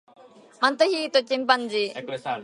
[0.61, 2.03] マントヒヒとチンパンジー